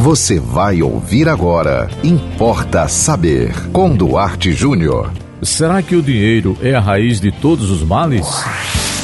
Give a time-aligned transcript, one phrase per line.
[0.00, 1.86] Você vai ouvir agora.
[2.02, 3.52] Importa saber.
[3.70, 5.12] Com Duarte Júnior.
[5.42, 8.26] Será que o dinheiro é a raiz de todos os males?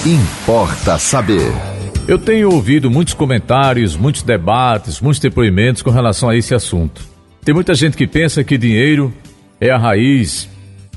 [0.06, 1.52] Importa saber.
[2.08, 7.02] Eu tenho ouvido muitos comentários, muitos debates, muitos depoimentos com relação a esse assunto.
[7.44, 9.12] Tem muita gente que pensa que dinheiro
[9.60, 10.48] é a raiz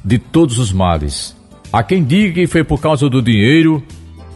[0.03, 1.35] de todos os males.
[1.73, 3.83] Há quem diga que foi por causa do dinheiro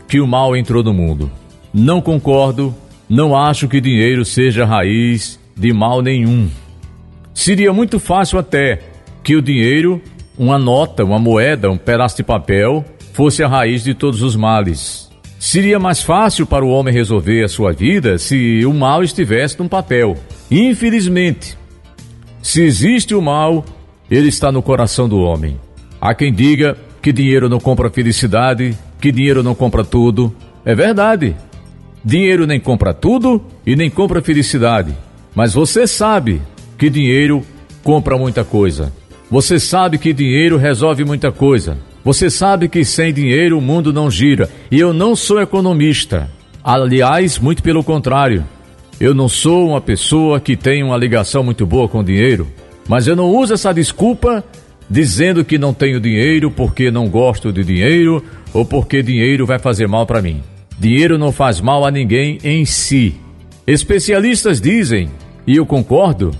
[0.09, 1.31] que o mal entrou no mundo.
[1.73, 2.75] Não concordo,
[3.07, 6.49] não acho que dinheiro seja a raiz de mal nenhum.
[7.33, 8.79] Seria muito fácil até
[9.23, 10.01] que o dinheiro,
[10.37, 15.09] uma nota, uma moeda, um pedaço de papel, fosse a raiz de todos os males.
[15.39, 19.67] Seria mais fácil para o homem resolver a sua vida se o mal estivesse num
[19.67, 20.15] papel.
[20.49, 21.57] Infelizmente,
[22.41, 23.65] se existe o mal,
[24.09, 25.59] ele está no coração do homem.
[25.99, 30.33] Há quem diga que dinheiro não compra felicidade, que dinheiro não compra tudo.
[30.63, 31.35] É verdade.
[32.03, 34.95] Dinheiro nem compra tudo e nem compra felicidade.
[35.35, 36.41] Mas você sabe
[36.77, 37.43] que dinheiro
[37.83, 38.91] compra muita coisa.
[39.29, 41.77] Você sabe que dinheiro resolve muita coisa.
[42.03, 44.49] Você sabe que sem dinheiro o mundo não gira.
[44.69, 46.29] E eu não sou economista.
[46.63, 48.45] Aliás, muito pelo contrário.
[48.99, 52.47] Eu não sou uma pessoa que tem uma ligação muito boa com dinheiro.
[52.87, 54.43] Mas eu não uso essa desculpa
[54.89, 59.87] dizendo que não tenho dinheiro porque não gosto de dinheiro ou porque dinheiro vai fazer
[59.87, 60.43] mal para mim.
[60.77, 63.15] Dinheiro não faz mal a ninguém em si.
[63.65, 65.09] Especialistas dizem,
[65.45, 66.31] e eu concordo,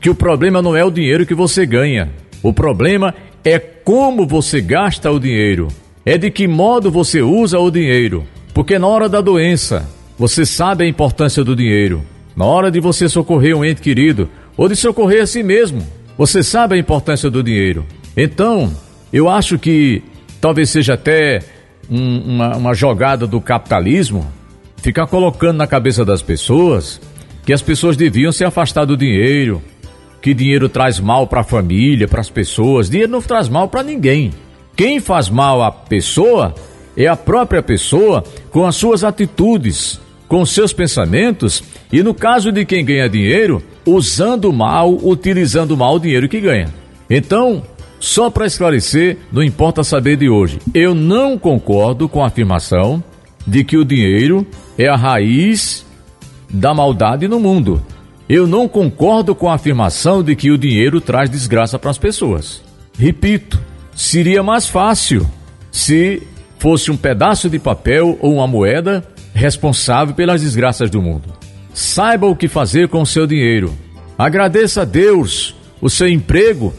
[0.00, 2.10] que o problema não é o dinheiro que você ganha.
[2.42, 5.68] O problema é como você gasta o dinheiro.
[6.04, 8.24] É de que modo você usa o dinheiro.
[8.52, 9.88] Porque na hora da doença,
[10.18, 12.02] você sabe a importância do dinheiro.
[12.36, 15.86] Na hora de você socorrer um ente querido ou de socorrer a si mesmo,
[16.18, 17.86] você sabe a importância do dinheiro.
[18.16, 18.72] Então,
[19.12, 20.02] eu acho que
[20.40, 21.40] talvez seja até
[21.90, 24.26] um, uma, uma jogada do capitalismo
[24.76, 27.00] ficar colocando na cabeça das pessoas
[27.44, 29.62] que as pessoas deviam se afastar do dinheiro,
[30.20, 32.88] que dinheiro traz mal para a família, para as pessoas.
[32.88, 34.30] Dinheiro não traz mal para ninguém.
[34.76, 36.54] Quem faz mal à pessoa
[36.96, 42.64] é a própria pessoa com as suas atitudes, com seus pensamentos e, no caso de
[42.64, 46.68] quem ganha dinheiro, usando mal, utilizando mal o dinheiro que ganha.
[47.10, 47.62] Então,
[47.98, 53.02] só para esclarecer, não importa saber de hoje, eu não concordo com a afirmação
[53.46, 54.46] de que o dinheiro
[54.78, 55.84] é a raiz
[56.52, 57.82] da maldade no mundo.
[58.28, 62.62] Eu não concordo com a afirmação de que o dinheiro traz desgraça para as pessoas.
[62.98, 63.60] Repito,
[63.94, 65.28] seria mais fácil
[65.70, 66.22] se
[66.58, 69.04] fosse um pedaço de papel ou uma moeda
[69.34, 71.32] responsável pelas desgraças do mundo.
[71.74, 73.72] Saiba o que fazer com o seu dinheiro.
[74.16, 76.72] Agradeça a Deus o seu emprego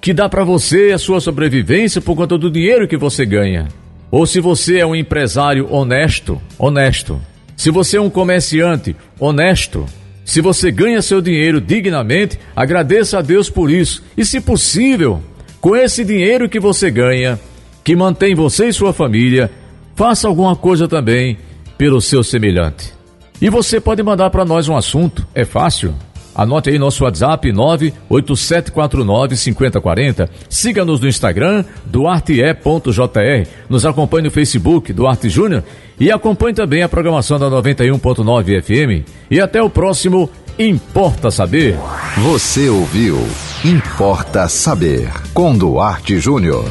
[0.00, 3.68] que dá para você a sua sobrevivência por conta do dinheiro que você ganha.
[4.10, 7.20] Ou se você é um empresário honesto, honesto.
[7.56, 9.86] Se você é um comerciante honesto,
[10.24, 14.04] se você ganha seu dinheiro dignamente, agradeça a Deus por isso.
[14.16, 15.22] E se possível,
[15.60, 17.40] com esse dinheiro que você ganha,
[17.82, 19.50] que mantém você e sua família,
[19.94, 21.38] faça alguma coisa também
[21.78, 22.92] pelo seu semelhante.
[23.40, 25.94] E você pode mandar para nós um assunto, é fácil.
[26.36, 30.28] Anote aí nosso WhatsApp 987495040.
[30.50, 33.48] Siga-nos no Instagram, duarte.jr.
[33.70, 35.64] Nos acompanhe no Facebook, Duarte Júnior.
[35.98, 39.06] E acompanhe também a programação da 91.9 FM.
[39.30, 41.78] E até o próximo Importa Saber.
[42.18, 43.16] Você ouviu
[43.64, 46.66] Importa Saber com Duarte Júnior.